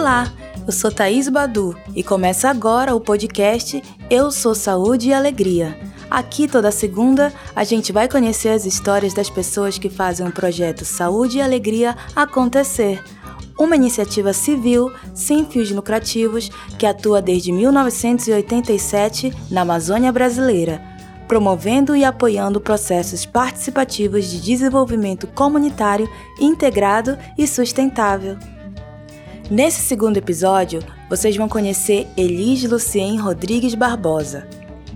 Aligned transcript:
Olá, 0.00 0.32
eu 0.66 0.72
sou 0.72 0.90
Thaís 0.90 1.28
Badu 1.28 1.76
e 1.94 2.02
começa 2.02 2.48
agora 2.48 2.96
o 2.96 3.00
podcast 3.02 3.82
Eu 4.08 4.30
Sou 4.30 4.54
Saúde 4.54 5.10
e 5.10 5.12
Alegria. 5.12 5.78
Aqui 6.10 6.48
toda 6.48 6.70
segunda 6.70 7.30
a 7.54 7.64
gente 7.64 7.92
vai 7.92 8.08
conhecer 8.08 8.48
as 8.48 8.64
histórias 8.64 9.12
das 9.12 9.28
pessoas 9.28 9.76
que 9.76 9.90
fazem 9.90 10.26
o 10.26 10.32
projeto 10.32 10.86
Saúde 10.86 11.36
e 11.36 11.42
Alegria 11.42 11.94
acontecer. 12.16 13.04
Uma 13.58 13.76
iniciativa 13.76 14.32
civil 14.32 14.90
sem 15.14 15.44
fins 15.44 15.70
lucrativos 15.70 16.48
que 16.78 16.86
atua 16.86 17.20
desde 17.20 17.52
1987 17.52 19.34
na 19.50 19.60
Amazônia 19.60 20.10
brasileira, 20.10 20.80
promovendo 21.28 21.94
e 21.94 22.06
apoiando 22.06 22.58
processos 22.58 23.26
participativos 23.26 24.30
de 24.30 24.40
desenvolvimento 24.40 25.26
comunitário 25.26 26.08
integrado 26.40 27.18
e 27.36 27.46
sustentável. 27.46 28.38
Nesse 29.50 29.80
segundo 29.80 30.16
episódio, 30.16 30.80
vocês 31.08 31.36
vão 31.36 31.48
conhecer 31.48 32.06
Elis 32.16 32.62
Lucien 32.62 33.16
Rodrigues 33.18 33.74
Barbosa. 33.74 34.46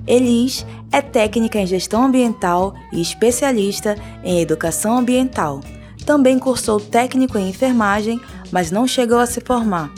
Elis 0.07 0.65
é 0.93 1.03
técnica 1.03 1.59
em 1.59 1.67
gestão 1.67 2.05
ambiental 2.05 2.73
e 2.93 3.03
especialista 3.03 3.97
em 4.23 4.41
educação 4.41 4.97
ambiental. 4.97 5.59
Também 6.07 6.39
cursou 6.39 6.79
técnico 6.79 7.37
em 7.37 7.49
enfermagem, 7.49 8.21
mas 8.53 8.71
não 8.71 8.87
chegou 8.87 9.19
a 9.19 9.27
se 9.27 9.41
formar. 9.41 9.93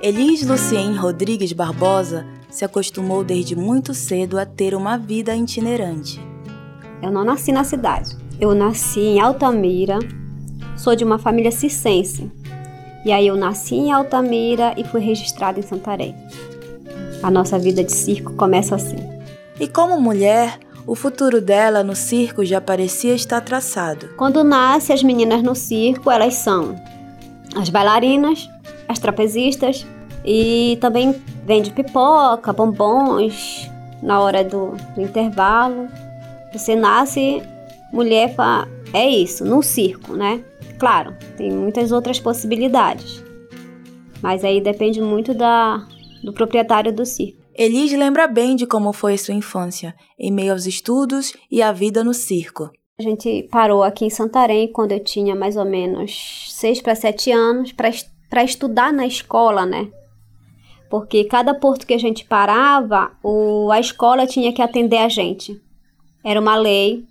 Elis 0.00 0.46
Lucien 0.46 0.94
Rodrigues 0.94 1.52
Barbosa 1.52 2.24
se 2.48 2.64
acostumou 2.64 3.24
desde 3.24 3.56
muito 3.56 3.92
cedo 3.92 4.38
a 4.38 4.46
ter 4.46 4.72
uma 4.72 4.96
vida 4.96 5.34
itinerante. 5.34 6.20
Eu 7.02 7.10
não 7.10 7.24
nasci 7.24 7.50
na 7.50 7.64
cidade. 7.64 8.25
Eu 8.38 8.54
nasci 8.54 9.00
em 9.00 9.20
Altamira, 9.20 9.98
sou 10.76 10.94
de 10.94 11.02
uma 11.02 11.18
família 11.18 11.50
circense. 11.50 12.30
E 13.02 13.10
aí 13.10 13.28
eu 13.28 13.36
nasci 13.36 13.76
em 13.76 13.92
Altamira 13.92 14.74
e 14.76 14.84
fui 14.84 15.00
registrada 15.00 15.58
em 15.58 15.62
Santarém. 15.62 16.14
A 17.22 17.30
nossa 17.30 17.58
vida 17.58 17.82
de 17.82 17.92
circo 17.92 18.34
começa 18.34 18.74
assim. 18.74 18.98
E 19.58 19.66
como 19.66 19.98
mulher, 19.98 20.58
o 20.86 20.94
futuro 20.94 21.40
dela 21.40 21.82
no 21.82 21.96
circo 21.96 22.44
já 22.44 22.60
parecia 22.60 23.14
estar 23.14 23.40
traçado. 23.40 24.10
Quando 24.18 24.44
nasce 24.44 24.92
as 24.92 25.02
meninas 25.02 25.42
no 25.42 25.54
circo, 25.54 26.10
elas 26.10 26.34
são 26.34 26.76
as 27.56 27.70
bailarinas, 27.70 28.50
as 28.86 28.98
trapezistas 28.98 29.86
e 30.22 30.76
também 30.78 31.14
vende 31.46 31.70
pipoca, 31.70 32.52
bombons 32.52 33.70
na 34.02 34.20
hora 34.20 34.44
do, 34.44 34.74
do 34.94 35.00
intervalo. 35.00 35.88
Você 36.52 36.76
nasce 36.76 37.42
mulher 37.92 38.34
é 38.92 39.08
isso, 39.08 39.44
no 39.44 39.62
circo, 39.62 40.14
né? 40.14 40.44
Claro, 40.78 41.14
tem 41.36 41.50
muitas 41.52 41.92
outras 41.92 42.20
possibilidades. 42.20 43.22
Mas 44.22 44.44
aí 44.44 44.60
depende 44.60 45.00
muito 45.00 45.34
da, 45.34 45.86
do 46.22 46.32
proprietário 46.32 46.92
do 46.92 47.04
circo. 47.04 47.42
Elis 47.54 47.92
lembra 47.92 48.26
bem 48.26 48.54
de 48.54 48.66
como 48.66 48.92
foi 48.92 49.16
sua 49.16 49.34
infância, 49.34 49.94
em 50.18 50.30
meio 50.30 50.52
aos 50.52 50.66
estudos 50.66 51.32
e 51.50 51.62
à 51.62 51.72
vida 51.72 52.04
no 52.04 52.12
circo. 52.12 52.70
A 52.98 53.02
gente 53.02 53.46
parou 53.50 53.82
aqui 53.82 54.06
em 54.06 54.10
Santarém 54.10 54.70
quando 54.72 54.92
eu 54.92 55.00
tinha 55.00 55.34
mais 55.34 55.56
ou 55.56 55.64
menos 55.64 56.46
6 56.50 56.82
para 56.82 56.94
7 56.94 57.30
anos 57.30 57.72
para 57.72 58.44
estudar 58.44 58.92
na 58.92 59.06
escola, 59.06 59.64
né? 59.64 59.90
Porque 60.90 61.24
cada 61.24 61.54
porto 61.54 61.86
que 61.86 61.94
a 61.94 61.98
gente 61.98 62.24
parava, 62.24 63.10
o, 63.22 63.70
a 63.70 63.80
escola 63.80 64.26
tinha 64.26 64.52
que 64.52 64.62
atender 64.62 64.98
a 64.98 65.08
gente. 65.08 65.60
Era 66.24 66.40
uma 66.40 66.56
lei 66.56 67.04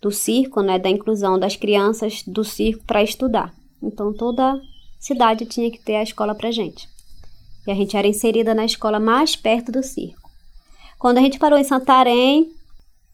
do 0.00 0.10
circo, 0.10 0.60
né, 0.60 0.78
da 0.78 0.88
inclusão 0.88 1.38
das 1.38 1.56
crianças 1.56 2.22
do 2.22 2.44
circo 2.44 2.84
para 2.86 3.02
estudar. 3.02 3.52
Então 3.82 4.12
toda 4.12 4.60
cidade 4.98 5.46
tinha 5.46 5.70
que 5.70 5.78
ter 5.78 5.96
a 5.96 6.02
escola 6.02 6.34
para 6.34 6.50
gente. 6.50 6.88
E 7.66 7.70
a 7.70 7.74
gente 7.74 7.96
era 7.96 8.06
inserida 8.06 8.54
na 8.54 8.64
escola 8.64 8.98
mais 8.98 9.36
perto 9.36 9.70
do 9.70 9.82
circo. 9.82 10.28
Quando 10.98 11.18
a 11.18 11.20
gente 11.20 11.38
parou 11.38 11.58
em 11.58 11.64
Santarém, 11.64 12.50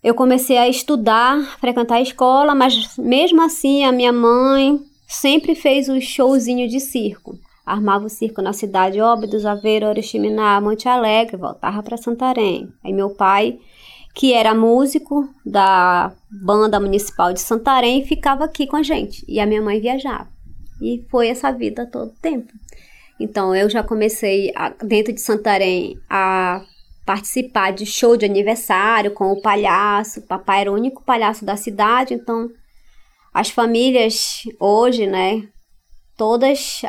eu 0.03 0.15
comecei 0.15 0.59
a 0.59 0.69
estudar, 0.69 1.59
frequentar 1.59 1.97
a 1.97 2.03
escola, 2.03 2.55
mas 2.55 2.97
mesmo 2.97 3.43
assim 3.43 3.84
a 3.84 3.93
minha 3.93 4.12
mãe 4.12 4.78
sempre 5.06 5.55
fez 5.55 5.89
o 5.89 6.01
showzinho 6.01 6.69
de 6.69 6.81
circo. 6.81 7.39
Armava 7.65 8.06
o 8.06 8.11
circo 8.11 8.43
na 8.43 8.53
cidade 8.53 9.01
Óbidos, 9.01 9.47
Aveiro, 9.47 9.87
Oriximiná, 9.87 10.61
Monte 10.61 10.89
Alegre, 10.89 11.37
voltava 11.37 11.83
para 11.83 11.97
Santarém. 11.97 12.69
Aí 12.84 12.93
meu 12.93 13.11
pai 13.11 13.59
que 14.14 14.32
era 14.32 14.54
músico 14.54 15.28
da 15.44 16.12
banda 16.30 16.78
municipal 16.78 17.32
de 17.32 17.41
Santarém, 17.41 18.06
ficava 18.06 18.44
aqui 18.44 18.66
com 18.66 18.76
a 18.76 18.82
gente. 18.82 19.25
E 19.26 19.41
a 19.41 19.47
minha 19.47 19.60
mãe 19.60 19.80
viajava. 19.80 20.28
E 20.80 21.04
foi 21.10 21.28
essa 21.28 21.50
vida 21.50 21.84
todo 21.84 22.10
o 22.10 22.20
tempo. 22.22 22.53
Então 23.19 23.54
eu 23.54 23.69
já 23.69 23.82
comecei 23.82 24.53
a, 24.54 24.69
dentro 24.69 25.12
de 25.12 25.20
Santarém 25.20 25.98
a 26.08 26.64
participar 27.04 27.72
de 27.72 27.84
show 27.84 28.16
de 28.16 28.24
aniversário 28.24 29.10
com 29.10 29.32
o 29.32 29.42
palhaço. 29.42 30.20
O 30.20 30.26
papai 30.26 30.62
era 30.62 30.70
o 30.70 30.74
único 30.74 31.03
palhaço 31.03 31.44
da 31.44 31.56
cidade, 31.56 32.14
então 32.14 32.50
as 33.32 33.50
famílias 33.50 34.42
hoje, 34.60 35.06
né, 35.06 35.48
todas 36.16 36.82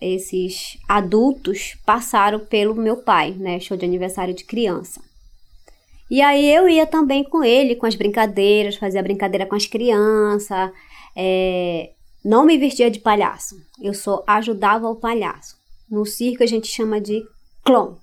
esses 0.00 0.78
adultos 0.88 1.76
passaram 1.84 2.40
pelo 2.40 2.74
meu 2.74 2.96
pai, 2.96 3.32
né, 3.32 3.60
show 3.60 3.76
de 3.76 3.84
aniversário 3.84 4.34
de 4.34 4.44
criança. 4.44 5.07
E 6.10 6.22
aí 6.22 6.50
eu 6.52 6.68
ia 6.68 6.86
também 6.86 7.22
com 7.22 7.44
ele, 7.44 7.76
com 7.76 7.86
as 7.86 7.94
brincadeiras, 7.94 8.76
fazia 8.76 9.02
brincadeira 9.02 9.46
com 9.46 9.54
as 9.54 9.66
crianças. 9.66 10.70
É, 11.16 11.90
não 12.24 12.44
me 12.44 12.56
vestia 12.56 12.90
de 12.90 13.00
palhaço, 13.00 13.56
eu 13.80 13.92
só 13.94 14.22
ajudava 14.26 14.88
o 14.88 14.96
palhaço. 14.96 15.56
No 15.90 16.04
circo 16.04 16.42
a 16.42 16.46
gente 16.46 16.68
chama 16.68 17.00
de 17.00 17.22
clown 17.64 17.96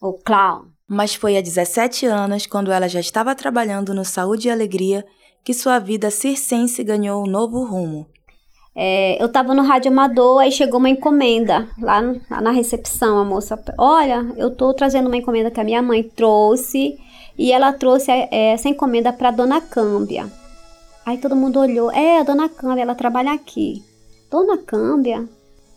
ou 0.00 0.14
clown. 0.14 0.66
Mas 0.88 1.14
foi 1.14 1.36
há 1.36 1.40
17 1.40 2.06
anos, 2.06 2.46
quando 2.46 2.70
ela 2.70 2.88
já 2.88 3.00
estava 3.00 3.34
trabalhando 3.34 3.94
no 3.94 4.04
Saúde 4.04 4.48
e 4.48 4.50
Alegria, 4.50 5.04
que 5.44 5.54
sua 5.54 5.78
vida 5.78 6.10
circense 6.10 6.84
ganhou 6.84 7.24
um 7.24 7.30
novo 7.30 7.64
rumo. 7.64 8.06
É, 8.74 9.22
eu 9.22 9.26
estava 9.26 9.54
no 9.54 9.62
rádio 9.62 9.90
amador, 9.90 10.40
aí 10.40 10.50
chegou 10.50 10.78
uma 10.78 10.88
encomenda 10.88 11.68
lá, 11.80 12.00
lá 12.30 12.40
na 12.40 12.50
recepção. 12.50 13.18
A 13.18 13.24
moça, 13.24 13.62
olha, 13.78 14.26
eu 14.36 14.48
estou 14.48 14.72
trazendo 14.74 15.06
uma 15.08 15.16
encomenda 15.16 15.50
que 15.50 15.60
a 15.60 15.64
minha 15.64 15.82
mãe 15.82 16.02
trouxe 16.02 16.98
e 17.38 17.52
ela 17.52 17.72
trouxe 17.72 18.10
é, 18.10 18.52
essa 18.52 18.68
encomenda 18.68 19.12
para 19.12 19.30
Dona 19.30 19.60
Câmbia. 19.60 20.30
Aí 21.04 21.18
todo 21.18 21.36
mundo 21.36 21.58
olhou, 21.58 21.90
é, 21.90 22.20
a 22.20 22.22
Dona 22.22 22.48
Câmbia, 22.48 22.82
ela 22.82 22.94
trabalha 22.94 23.32
aqui. 23.32 23.82
Dona 24.30 24.56
Câmbia? 24.58 25.28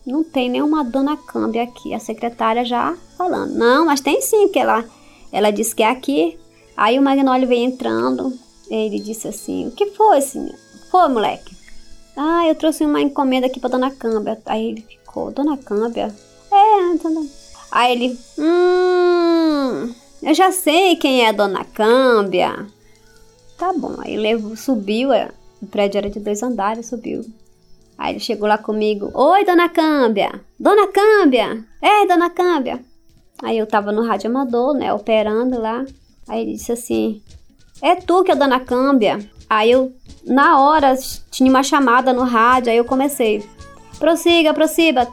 Não 0.06 0.24
tem 0.24 0.50
nenhuma 0.50 0.84
Dona 0.84 1.18
Câmbia 1.18 1.64
aqui. 1.64 1.94
A 1.94 2.00
secretária 2.00 2.64
já 2.64 2.96
falando, 3.18 3.56
não, 3.56 3.86
mas 3.86 4.02
tem 4.02 4.22
sim, 4.22 4.48
que 4.50 4.60
ela, 4.60 4.86
ela 5.32 5.52
disse 5.52 5.76
que 5.76 5.82
é 5.82 5.90
aqui. 5.90 6.38
Aí 6.78 7.00
o 7.00 7.02
Magnólio 7.02 7.48
veio 7.48 7.64
entrando, 7.64 8.34
ele 8.70 9.00
disse 9.00 9.28
assim, 9.28 9.68
o 9.68 9.72
que 9.72 9.88
foi, 9.88 10.22
senhor? 10.22 10.54
Foi, 10.92 11.08
moleque? 11.08 11.56
Ah, 12.16 12.48
eu 12.48 12.56
trouxe 12.56 12.86
uma 12.86 13.02
encomenda 13.02 13.48
aqui 13.48 13.60
para 13.60 13.72
Dona 13.72 13.92
Câmbia. 13.92 14.40
Aí 14.46 14.70
ele 14.70 14.82
ficou, 14.82 15.32
Dona 15.32 15.58
Câmbia? 15.58 16.14
É, 16.52 16.98
dona... 17.02 17.26
Aí 17.72 17.92
ele, 17.92 18.20
hum... 18.38 19.94
Eu 20.26 20.34
já 20.34 20.52
sei 20.52 20.96
quem 20.96 21.24
é 21.24 21.30
a 21.30 21.32
dona 21.32 21.64
Câmbia. 21.64 22.66
Tá 23.60 23.72
bom, 23.72 23.94
aí 24.00 24.18
levou, 24.18 24.56
subiu, 24.56 25.14
é, 25.14 25.30
o 25.62 25.68
prédio 25.68 26.00
era 26.00 26.10
de 26.10 26.20
dois 26.20 26.42
andares, 26.42 26.88
subiu. 26.88 27.24
Aí 27.96 28.14
ele 28.14 28.20
chegou 28.20 28.50
lá 28.50 28.58
comigo: 28.58 29.12
Oi, 29.14 29.46
dona 29.46 29.70
Câmbia! 29.70 30.42
Dona 30.60 30.88
Câmbia! 30.88 31.64
É, 31.80 32.08
dona 32.08 32.32
Câmbia! 32.32 32.84
Aí 33.44 33.56
eu 33.56 33.68
tava 33.68 33.92
no 33.92 34.04
rádio 34.04 34.32
amador, 34.32 34.74
né, 34.74 34.92
operando 34.92 35.62
lá. 35.62 35.86
Aí 36.28 36.42
ele 36.42 36.54
disse 36.54 36.72
assim: 36.72 37.22
É 37.80 37.94
tu 37.94 38.24
que 38.24 38.32
é 38.32 38.34
a 38.34 38.38
dona 38.38 38.60
Câmbia? 38.60 39.20
Aí 39.48 39.70
eu, 39.70 39.94
na 40.26 40.60
hora, 40.60 40.96
tinha 41.30 41.52
uma 41.52 41.62
chamada 41.62 42.12
no 42.12 42.24
rádio, 42.24 42.72
aí 42.72 42.78
eu 42.78 42.86
comecei: 42.86 43.48
Prossiga, 44.00 44.56
prossiga, 44.56 45.08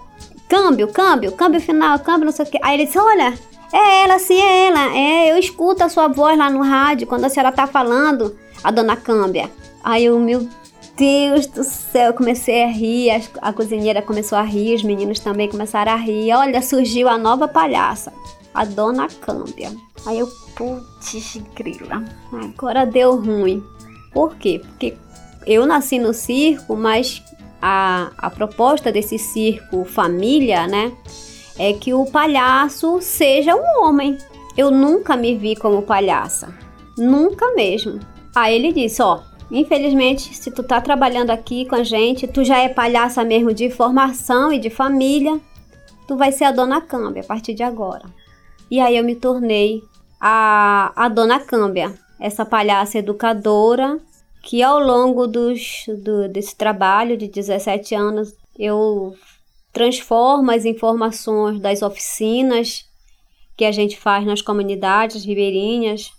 câmbio, 0.49 0.88
câmbio, 0.88 1.32
câmbio 1.32 1.61
final, 1.61 1.99
câmbio 1.99 2.25
não 2.25 2.32
sei 2.32 2.47
o 2.47 2.49
que. 2.49 2.58
Aí 2.62 2.76
ele 2.76 2.87
disse: 2.87 2.99
Olha, 2.99 3.35
é 3.72 4.04
ela, 4.04 4.19
sim, 4.19 4.40
é 4.40 4.66
ela. 4.66 4.96
É, 4.96 5.32
eu 5.32 5.38
escuto 5.38 5.82
a 5.82 5.88
sua 5.88 6.08
voz 6.08 6.36
lá 6.36 6.50
no 6.50 6.62
rádio 6.62 7.06
quando 7.06 7.24
a 7.24 7.28
senhora 7.28 7.52
tá 7.52 7.66
falando, 7.66 8.36
a 8.62 8.70
dona 8.70 8.96
Câmbia. 8.96 9.50
Aí 9.82 10.04
eu, 10.04 10.19
meu 10.19 10.46
Deus 10.96 11.46
do 11.46 11.64
céu, 11.64 12.08
eu 12.08 12.14
comecei 12.14 12.64
a 12.64 12.69
rir, 12.69 13.10
a, 13.10 13.48
a 13.48 13.52
cozinheira 13.52 14.02
começou 14.02 14.36
a 14.36 14.42
rir, 14.42 14.74
os 14.74 14.82
meninos 14.82 15.19
também 15.20 15.48
começaram 15.48 15.92
a 15.92 15.96
rir. 15.96 16.32
Olha, 16.32 16.60
surgiu 16.60 17.08
a 17.08 17.16
nova 17.16 17.48
palhaça, 17.48 18.12
a 18.52 18.64
Dona 18.64 19.08
Câmbia. 19.08 19.72
Aí 20.06 20.19
eu, 20.19 20.28
putz, 20.54 21.40
grila, 21.54 22.04
agora 22.32 22.84
deu 22.84 23.16
ruim. 23.16 23.62
Por 24.12 24.36
quê? 24.36 24.60
Porque 24.62 24.94
eu 25.46 25.66
nasci 25.66 25.98
no 25.98 26.12
circo, 26.12 26.76
mas 26.76 27.22
a, 27.60 28.10
a 28.19 28.30
proposta 28.30 28.92
desse 28.92 29.19
circo 29.19 29.84
família, 29.84 30.66
né, 30.66 30.92
é 31.58 31.72
que 31.72 31.93
o 31.93 32.06
palhaço 32.06 33.00
seja 33.00 33.54
um 33.54 33.84
homem. 33.84 34.19
Eu 34.56 34.70
nunca 34.70 35.16
me 35.16 35.37
vi 35.37 35.56
como 35.56 35.82
palhaça, 35.82 36.52
nunca 36.96 37.52
mesmo. 37.54 38.00
Aí 38.34 38.54
ele 38.54 38.72
disse, 38.72 39.02
ó, 39.02 39.20
Infelizmente, 39.52 40.34
se 40.34 40.50
tu 40.50 40.62
tá 40.62 40.81
trabalhando 40.81 41.28
aqui 41.28 41.66
com 41.66 41.75
a 41.75 41.84
gente, 41.84 42.26
tu 42.26 42.43
já 42.43 42.56
é 42.56 42.70
palhaça 42.70 43.22
mesmo 43.22 43.52
de 43.52 43.69
formação 43.69 44.50
e 44.50 44.58
de 44.58 44.70
família, 44.70 45.38
tu 46.08 46.16
vai 46.16 46.32
ser 46.32 46.44
a 46.44 46.52
dona 46.52 46.81
Câmbia 46.81 47.20
a 47.20 47.26
partir 47.26 47.52
de 47.52 47.62
agora. 47.62 48.06
E 48.70 48.81
aí 48.81 48.96
eu 48.96 49.05
me 49.05 49.14
tornei 49.14 49.82
a, 50.19 50.90
a 50.96 51.06
dona 51.10 51.38
Câmbia, 51.38 51.93
essa 52.19 52.46
palhaça 52.46 52.96
educadora 52.96 54.00
que 54.43 54.62
ao 54.62 54.81
longo 54.81 55.26
dos, 55.26 55.84
do, 56.02 56.28
desse 56.28 56.56
trabalho 56.56 57.16
de 57.16 57.28
17 57.28 57.94
anos 57.94 58.34
eu 58.58 59.14
transformo 59.72 60.50
as 60.50 60.64
informações 60.64 61.60
das 61.60 61.82
oficinas 61.82 62.84
que 63.56 63.64
a 63.64 63.72
gente 63.72 63.98
faz 63.98 64.26
nas 64.26 64.42
comunidades 64.42 65.24
ribeirinhas. 65.24 66.10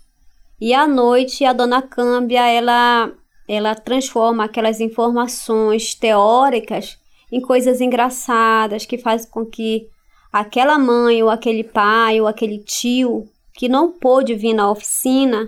E 0.60 0.72
à 0.72 0.86
noite 0.86 1.44
a 1.44 1.52
dona 1.52 1.82
Câmbia, 1.82 2.46
ela 2.48 3.12
ela 3.46 3.74
transforma 3.74 4.44
aquelas 4.44 4.80
informações 4.80 5.94
teóricas 5.94 6.98
em 7.30 7.40
coisas 7.42 7.80
engraçadas 7.80 8.86
que 8.86 8.96
faz 8.96 9.26
com 9.26 9.44
que 9.44 9.86
aquela 10.32 10.78
mãe 10.78 11.22
ou 11.22 11.28
aquele 11.28 11.62
pai 11.62 12.20
ou 12.20 12.26
aquele 12.26 12.58
tio 12.58 13.28
que 13.52 13.68
não 13.68 13.92
pôde 13.92 14.34
vir 14.34 14.54
na 14.54 14.70
oficina 14.70 15.46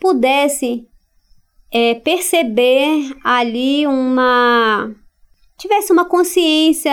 pudesse 0.00 0.88
é, 1.70 1.94
perceber 1.96 3.14
ali 3.22 3.86
uma 3.86 4.94
tivesse 5.58 5.92
uma 5.92 6.04
consciência 6.04 6.92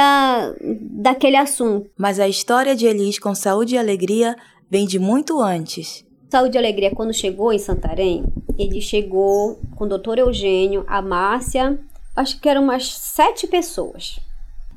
daquele 0.79 1.37
assunto. 1.37 1.89
Mas 1.97 2.19
a 2.19 2.27
história 2.27 2.75
de 2.75 2.85
Elis 2.85 3.19
com 3.19 3.33
saúde 3.33 3.75
e 3.75 3.77
alegria 3.77 4.35
vem 4.69 4.85
de 4.85 4.97
muito 4.97 5.41
antes. 5.41 6.05
Saúde 6.31 6.55
e 6.55 6.59
Alegria, 6.59 6.91
quando 6.91 7.13
chegou 7.13 7.51
em 7.51 7.59
Santarém, 7.59 8.23
ele 8.57 8.79
chegou 8.79 9.59
com 9.75 9.83
o 9.83 9.87
doutor 9.87 10.17
Eugênio, 10.17 10.85
a 10.87 11.01
Márcia, 11.01 11.77
acho 12.15 12.39
que 12.39 12.47
eram 12.47 12.63
umas 12.63 12.87
sete 12.87 13.47
pessoas. 13.47 14.17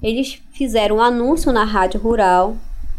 Eles 0.03 0.43
fizeram 0.53 0.97
um 0.97 1.01
anúncio 1.01 1.53
na 1.53 1.65
Rádio 1.65 2.01
Rural 2.01 2.57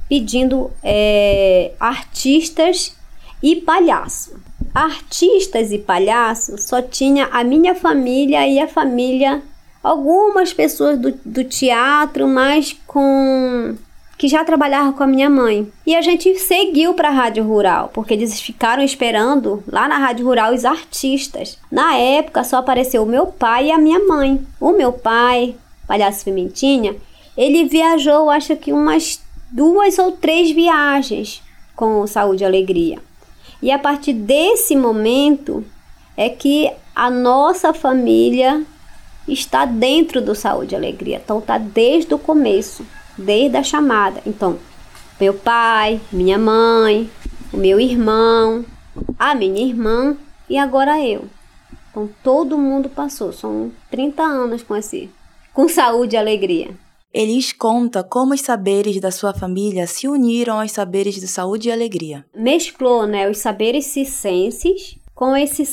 pedindo 0.08 0.72
é, 0.82 1.74
artistas 1.78 2.96
e 3.44 3.58
palhaço. 3.58 4.40
Artistas 4.74 5.74
e 5.74 5.78
palhaço 5.78 6.58
só 6.58 6.82
tinha 6.82 7.26
a 7.34 7.44
minha 7.44 7.76
família 7.76 8.48
e 8.48 8.58
a 8.58 8.70
família, 8.70 9.44
algumas 9.86 10.52
pessoas 10.52 10.98
do, 10.98 11.14
do 11.24 11.44
teatro, 11.44 12.28
mas 12.28 12.76
com 12.88 13.76
que 14.18 14.28
já 14.28 14.44
trabalhava 14.44 14.94
com 14.94 15.04
a 15.04 15.08
minha 15.08 15.30
mãe. 15.30 15.72
E 15.86 15.96
a 15.96 16.02
gente 16.02 16.34
seguiu 16.40 16.96
para 16.96 17.10
a 17.10 17.12
Rádio 17.12 17.44
Rural, 17.44 17.92
porque 17.94 18.14
eles 18.16 18.42
ficaram 18.42 18.82
esperando 18.82 19.64
lá 19.68 19.88
na 19.88 20.00
Rádio 20.00 20.26
Rural 20.26 20.56
os 20.56 20.66
artistas. 20.66 21.60
Na 21.72 21.96
época 21.96 22.44
só 22.44 22.58
apareceu 22.58 23.04
o 23.04 23.06
meu 23.06 23.28
pai 23.28 23.68
e 23.68 23.72
a 23.72 23.78
minha 23.78 24.00
mãe. 24.00 24.42
O 24.60 24.72
meu 24.72 24.92
pai, 24.92 25.54
palhaço 25.86 26.26
Pimentinha, 26.26 26.96
ele 27.38 27.66
viajou 27.66 28.32
acho 28.32 28.56
que 28.56 28.74
umas 28.74 29.22
duas 29.52 30.00
ou 30.00 30.14
três 30.14 30.50
viagens 30.50 31.44
com 31.76 32.08
Saúde 32.08 32.44
e 32.44 32.48
Alegria. 32.48 32.98
E 33.62 33.70
a 33.70 33.78
partir 33.78 34.14
desse 34.14 34.76
momento 34.76 35.64
é 36.18 36.28
que 36.30 36.72
a 36.96 37.12
nossa 37.12 37.72
família 37.72 38.66
está 39.28 39.66
dentro 39.66 40.22
do 40.22 40.36
Saúde 40.36 40.74
e 40.74 40.78
Alegria. 40.78 41.22
Então 41.24 41.42
tá 41.42 41.58
desde 41.58 42.14
o 42.14 42.20
começo 42.20 42.86
desde 43.18 43.58
a 43.58 43.64
chamada. 43.64 44.22
Então, 44.26 44.60
meu 45.20 45.34
pai, 45.34 46.00
minha 46.12 46.38
mãe, 46.38 47.10
o 47.52 47.58
meu 47.58 47.80
irmão, 47.80 48.66
a 49.18 49.34
minha 49.34 49.66
irmã 49.66 50.18
e 50.50 50.58
agora 50.58 51.00
eu. 51.02 51.26
Então 51.90 52.10
todo 52.22 52.58
mundo 52.58 52.90
passou, 52.90 53.32
são 53.32 53.72
30 53.90 54.22
anos 54.22 54.64
com 54.64 54.76
esse, 54.76 55.10
com 55.54 55.70
saúde 55.70 56.16
e 56.16 56.20
alegria. 56.20 56.72
Elis 57.14 57.54
conta 57.54 58.04
como 58.04 58.34
os 58.34 58.42
saberes 58.42 59.00
da 59.00 59.10
sua 59.10 59.34
família 59.34 59.88
se 59.88 60.06
uniram 60.06 60.60
aos 60.60 60.74
saberes 60.74 61.16
de 61.16 61.28
saúde 61.30 61.70
e 61.70 61.72
alegria. 61.72 62.26
Mesclou, 62.36 63.08
né, 63.08 63.30
os 63.30 63.38
saberes 63.38 63.86
circenses 63.86 64.98
com 65.16 65.36
esse, 65.36 65.64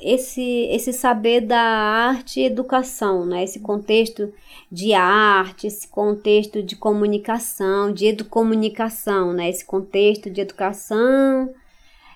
esse, 0.00 0.68
esse 0.70 0.92
saber 0.92 1.40
da 1.40 1.60
arte 1.60 2.38
e 2.38 2.44
educação, 2.44 3.26
né? 3.26 3.42
esse 3.42 3.58
contexto 3.58 4.32
de 4.70 4.94
arte, 4.94 5.66
esse 5.66 5.88
contexto 5.88 6.62
de 6.62 6.76
comunicação, 6.76 7.92
de 7.92 8.06
educomunicação, 8.06 9.32
né? 9.32 9.50
esse 9.50 9.64
contexto 9.64 10.30
de 10.30 10.40
educação 10.40 11.52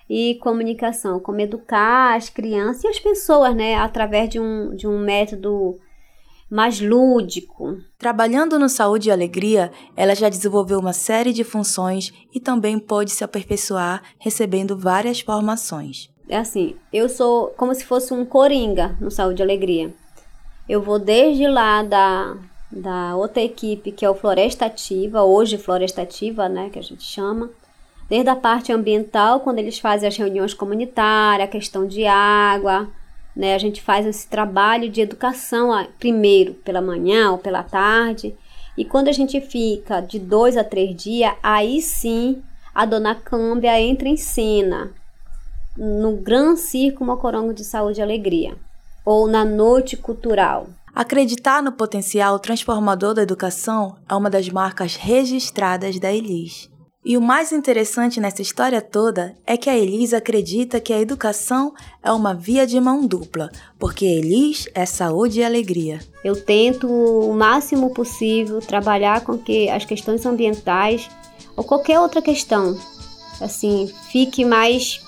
e 0.09 0.35
comunicação, 0.35 1.19
como 1.19 1.41
educar 1.41 2.15
as 2.15 2.29
crianças 2.29 2.85
e 2.85 2.87
as 2.87 2.99
pessoas 2.99 3.53
né? 3.53 3.75
através 3.75 4.29
de 4.29 4.39
um, 4.39 4.73
de 4.73 4.87
um 4.87 4.97
método 4.99 5.77
mais 6.49 6.79
lúdico. 6.79 7.77
Trabalhando 7.97 8.57
no 8.57 8.69
Saúde 8.69 9.09
e 9.09 9.11
Alegria, 9.11 9.69
ela 9.97 10.15
já 10.15 10.29
desenvolveu 10.29 10.79
uma 10.79 10.93
série 10.93 11.33
de 11.33 11.43
funções 11.43 12.13
e 12.33 12.39
também 12.39 12.79
pode 12.79 13.11
se 13.11 13.23
aperfeiçoar 13.23 14.01
recebendo 14.17 14.77
várias 14.77 15.19
formações 15.19 16.09
é 16.29 16.37
assim, 16.37 16.75
eu 16.93 17.09
sou 17.09 17.47
como 17.57 17.73
se 17.73 17.83
fosse 17.83 18.13
um 18.13 18.23
coringa 18.23 18.95
no 19.01 19.09
Saúde 19.09 19.41
e 19.41 19.43
Alegria. 19.43 19.91
Eu 20.67 20.79
vou 20.79 20.99
desde 20.99 21.47
lá 21.47 21.81
da, 21.81 22.37
da 22.71 23.15
outra 23.15 23.41
equipe, 23.41 23.91
que 23.91 24.05
é 24.05 24.09
o 24.09 24.13
Floresta 24.13 24.67
Ativa, 24.67 25.23
hoje 25.23 25.57
Floresta 25.57 26.03
Ativa, 26.03 26.47
né, 26.47 26.69
que 26.69 26.77
a 26.77 26.83
gente 26.83 27.03
chama, 27.03 27.49
desde 28.07 28.29
a 28.29 28.35
parte 28.35 28.71
ambiental, 28.71 29.39
quando 29.39 29.57
eles 29.57 29.79
fazem 29.79 30.07
as 30.07 30.15
reuniões 30.15 30.53
comunitárias, 30.53 31.49
a 31.49 31.51
questão 31.51 31.87
de 31.87 32.05
água, 32.05 32.87
né, 33.35 33.55
a 33.55 33.57
gente 33.57 33.81
faz 33.81 34.05
esse 34.05 34.27
trabalho 34.27 34.87
de 34.87 35.01
educação 35.01 35.71
primeiro 35.97 36.53
pela 36.53 36.81
manhã 36.81 37.31
ou 37.31 37.39
pela 37.39 37.63
tarde, 37.63 38.35
e 38.77 38.85
quando 38.85 39.07
a 39.07 39.11
gente 39.11 39.41
fica 39.41 39.99
de 39.99 40.19
dois 40.19 40.55
a 40.55 40.63
três 40.63 40.95
dias, 40.95 41.33
aí 41.41 41.81
sim 41.81 42.43
a 42.73 42.85
dona 42.85 43.15
Câmbia 43.15 43.81
entra 43.81 44.07
em 44.07 44.15
cena, 44.15 44.91
no 45.79 46.17
Gran 46.17 46.57
Circo 46.57 47.05
Mocorongo 47.05 47.53
de 47.53 47.63
Saúde 47.63 48.01
e 48.01 48.03
Alegria, 48.03 48.57
ou 49.05 49.27
na 49.27 49.45
Noite 49.45 49.95
Cultural. 49.95 50.67
Acreditar 50.93 51.63
no 51.63 51.71
potencial 51.71 52.37
transformador 52.37 53.13
da 53.13 53.21
educação 53.21 53.95
é 54.09 54.13
uma 54.13 54.29
das 54.29 54.49
marcas 54.49 54.97
registradas 54.97 55.97
da 55.97 56.11
Elis. 56.11 56.69
E 57.05 57.15
o 57.15 57.21
mais 57.21 57.53
interessante 57.53 58.19
nessa 58.19 58.41
história 58.41 58.81
toda 58.81 59.33
é 59.47 59.55
que 59.55 59.69
a 59.69 59.77
Elis 59.77 60.13
acredita 60.13 60.81
que 60.81 60.91
a 60.91 60.99
educação 60.99 61.73
é 62.03 62.11
uma 62.11 62.33
via 62.33 62.67
de 62.67 62.77
mão 62.77 63.07
dupla, 63.07 63.49
porque 63.79 64.05
Elis 64.05 64.67
é 64.75 64.85
saúde 64.85 65.39
e 65.39 65.43
alegria. 65.45 65.99
Eu 66.25 66.43
tento 66.43 66.87
o 66.87 67.33
máximo 67.33 67.93
possível 67.93 68.59
trabalhar 68.59 69.21
com 69.21 69.37
que 69.37 69.69
as 69.69 69.85
questões 69.85 70.25
ambientais 70.25 71.09
ou 71.55 71.63
qualquer 71.63 72.01
outra 72.01 72.21
questão 72.21 72.77
assim 73.39 73.89
fique 74.11 74.43
mais 74.43 75.01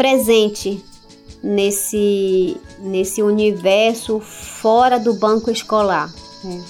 presente 0.00 0.82
nesse, 1.42 2.56
nesse 2.78 3.22
universo 3.22 4.18
fora 4.18 4.98
do 4.98 5.12
banco 5.12 5.50
escolar, 5.50 6.10
né? 6.42 6.64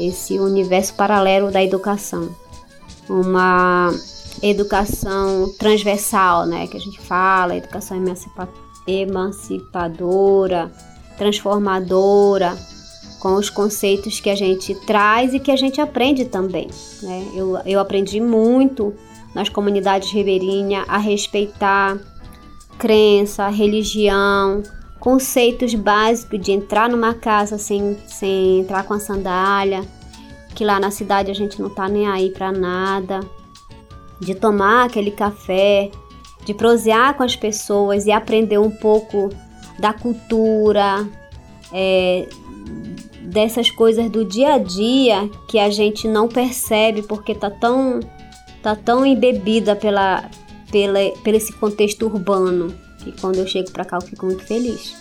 esse 0.00 0.40
universo 0.40 0.92
paralelo 0.94 1.52
da 1.52 1.62
educação. 1.62 2.34
Uma 3.08 3.94
educação 4.42 5.54
transversal, 5.56 6.46
né, 6.46 6.66
que 6.66 6.76
a 6.76 6.80
gente 6.80 7.00
fala, 7.00 7.56
educação 7.56 7.96
emancipa 7.96 8.48
emancipadora, 8.88 10.72
transformadora, 11.16 12.58
com 13.20 13.34
os 13.34 13.48
conceitos 13.48 14.18
que 14.18 14.30
a 14.30 14.34
gente 14.34 14.74
traz 14.84 15.32
e 15.32 15.38
que 15.38 15.52
a 15.52 15.56
gente 15.56 15.80
aprende 15.80 16.24
também. 16.24 16.68
Né? 17.04 17.24
Eu, 17.36 17.56
eu 17.64 17.78
aprendi 17.78 18.20
muito 18.20 18.92
nas 19.32 19.48
comunidades 19.48 20.10
ribeirinhas 20.10 20.84
a 20.88 20.98
respeitar 20.98 21.96
crença, 22.78 23.48
religião, 23.48 24.62
conceitos 25.00 25.74
básicos 25.74 26.40
de 26.40 26.52
entrar 26.52 26.88
numa 26.88 27.14
casa 27.14 27.58
sem, 27.58 27.96
sem 28.06 28.60
entrar 28.60 28.84
com 28.84 28.94
a 28.94 29.00
sandália, 29.00 29.82
que 30.54 30.64
lá 30.64 30.80
na 30.80 30.90
cidade 30.90 31.30
a 31.30 31.34
gente 31.34 31.60
não 31.60 31.68
tá 31.68 31.88
nem 31.88 32.06
aí 32.06 32.30
para 32.30 32.50
nada, 32.50 33.20
de 34.20 34.34
tomar 34.34 34.86
aquele 34.86 35.10
café, 35.10 35.90
de 36.44 36.54
prosear 36.54 37.14
com 37.14 37.22
as 37.22 37.36
pessoas 37.36 38.06
e 38.06 38.10
aprender 38.10 38.58
um 38.58 38.70
pouco 38.70 39.28
da 39.78 39.92
cultura, 39.92 41.06
é, 41.72 42.28
dessas 43.22 43.70
coisas 43.70 44.10
do 44.10 44.24
dia 44.24 44.54
a 44.54 44.58
dia 44.58 45.30
que 45.46 45.58
a 45.58 45.70
gente 45.70 46.08
não 46.08 46.26
percebe 46.26 47.02
porque 47.02 47.34
tá 47.34 47.50
tão 47.50 48.00
tá 48.62 48.74
tão 48.74 49.06
embebida 49.06 49.76
pela, 49.76 50.28
pela 50.70 50.98
pelo 51.22 51.36
esse 51.36 51.52
contexto 51.52 52.06
urbano 52.06 52.74
que 52.98 53.12
quando 53.20 53.36
eu 53.36 53.46
chego 53.46 53.70
para 53.70 53.84
cá 53.84 53.96
eu 53.96 54.02
fico 54.02 54.26
muito 54.26 54.44
feliz. 54.44 54.94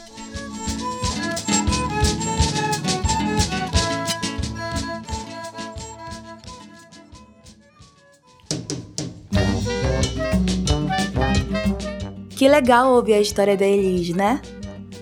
Que 12.38 12.48
legal 12.48 12.94
ouvir 12.94 13.16
a 13.16 13.20
história 13.20 13.58
da 13.58 13.66
Elis, 13.66 14.16
né? 14.16 14.40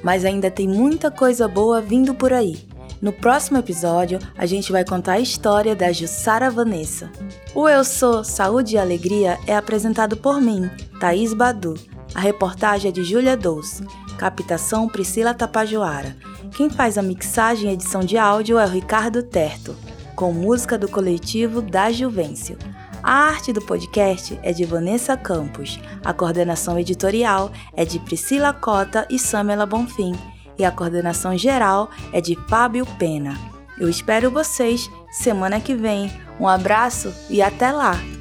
Mas 0.02 0.24
ainda 0.24 0.50
tem 0.50 0.68
muita 0.70 1.12
coisa 1.12 1.50
boa 1.50 1.82
vindo 1.82 2.14
por 2.14 2.32
aí. 2.32 2.75
No 3.06 3.14
próximo 3.14 3.60
episódio, 3.60 4.18
a 4.36 4.48
gente 4.48 4.72
vai 4.72 4.84
contar 4.84 5.12
a 5.12 5.20
história 5.20 5.76
da 5.76 5.92
Jussara 5.92 6.50
Vanessa. 6.50 7.12
O 7.54 7.70
Eu 7.70 7.84
Sou 7.84 8.24
Saúde 8.24 8.74
e 8.74 8.78
Alegria 8.80 9.38
é 9.46 9.56
apresentado 9.56 10.18
por 10.18 10.42
mim, 10.42 10.68
Thaís 11.00 11.32
Badu. 11.32 11.76
A 12.16 12.20
reportagem 12.20 12.90
é 12.90 12.92
de 12.92 13.04
Júlia 13.04 13.38
Dous. 13.38 13.84
Captação 14.18 14.90
Priscila 14.90 15.36
Tapajoara. 15.36 16.18
Quem 16.56 16.68
faz 16.68 16.98
a 16.98 17.04
mixagem 17.04 17.70
e 17.70 17.74
edição 17.74 18.02
de 18.02 18.18
áudio 18.18 18.58
é 18.58 18.66
o 18.66 18.70
Ricardo 18.70 19.22
Terto, 19.22 19.76
com 20.16 20.34
música 20.34 20.76
do 20.76 20.90
coletivo 20.90 21.62
da 21.62 21.92
Juvencio. 21.92 22.58
A 23.04 23.28
arte 23.28 23.54
do 23.54 23.62
podcast 23.62 24.40
é 24.42 24.52
de 24.52 24.66
Vanessa 24.66 25.16
Campos. 25.16 25.80
A 26.04 26.12
coordenação 26.12 26.80
editorial 26.80 27.52
é 27.76 27.86
de 27.86 28.00
Priscila 28.00 28.52
Cota 28.52 29.06
e 29.12 29.20
Samela 29.20 29.68
Bonfim. 29.68 30.16
E 30.58 30.66
a 30.66 30.72
coordenação 30.72 31.38
geral 31.38 31.90
é 32.12 32.22
de 32.22 32.36
Fábio 32.48 32.86
Pena. 32.98 33.38
Eu 33.80 33.90
espero 33.90 34.32
vocês 34.32 34.90
semana 35.12 35.60
que 35.60 35.76
vem. 35.76 36.12
Um 36.40 36.48
abraço 36.48 37.14
e 37.30 37.42
até 37.42 37.72
lá! 37.72 38.15